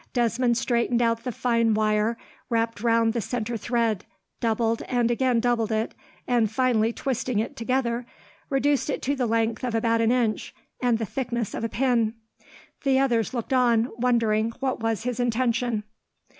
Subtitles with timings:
[0.13, 2.17] Desmond straightened out the fine wire
[2.49, 4.03] wrapped round the centre thread,
[4.39, 5.93] doubled, and again doubled it,
[6.27, 8.07] and finally twisting it together,
[8.49, 12.15] reduced it to a length of about an inch, and the thickness of a pin.
[12.83, 15.83] The others looked on, wondering what was his intention.